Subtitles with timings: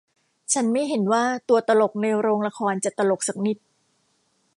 [0.53, 3.57] ฉันไม่เห็นว่าตัวตลกในโรงละครจะตลกสักนิด